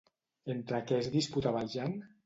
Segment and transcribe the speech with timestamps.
[0.53, 1.99] Entre què es disputava el Jan?